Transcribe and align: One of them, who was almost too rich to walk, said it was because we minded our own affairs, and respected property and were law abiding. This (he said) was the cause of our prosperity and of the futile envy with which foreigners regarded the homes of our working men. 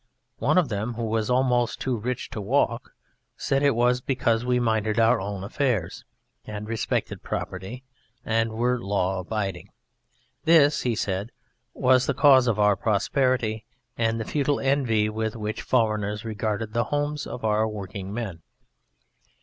One 0.39 0.57
of 0.57 0.69
them, 0.69 0.95
who 0.95 1.03
was 1.03 1.29
almost 1.29 1.79
too 1.79 1.95
rich 1.95 2.31
to 2.31 2.41
walk, 2.41 2.95
said 3.37 3.61
it 3.61 3.75
was 3.75 4.01
because 4.01 4.43
we 4.43 4.59
minded 4.59 4.99
our 4.99 5.21
own 5.21 5.43
affairs, 5.43 6.05
and 6.43 6.67
respected 6.67 7.21
property 7.21 7.83
and 8.25 8.51
were 8.53 8.79
law 8.79 9.19
abiding. 9.19 9.69
This 10.43 10.81
(he 10.81 10.95
said) 10.95 11.29
was 11.75 12.07
the 12.07 12.15
cause 12.15 12.47
of 12.47 12.57
our 12.57 12.75
prosperity 12.75 13.63
and 13.95 14.19
of 14.19 14.25
the 14.25 14.31
futile 14.31 14.59
envy 14.59 15.07
with 15.07 15.35
which 15.35 15.61
foreigners 15.61 16.25
regarded 16.25 16.73
the 16.73 16.85
homes 16.85 17.27
of 17.27 17.45
our 17.45 17.67
working 17.67 18.11
men. 18.11 18.41